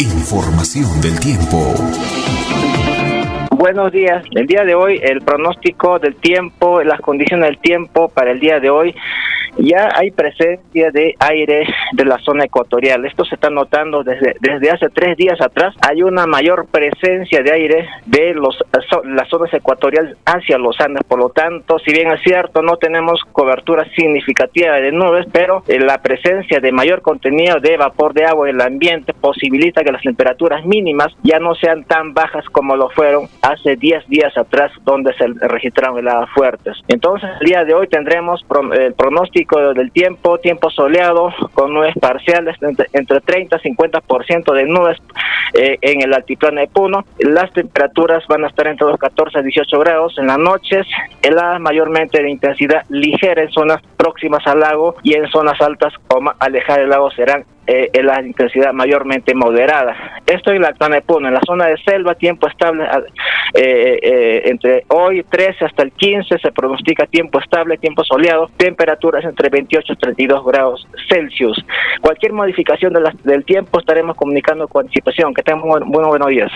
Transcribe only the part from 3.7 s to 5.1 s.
días. El día de hoy,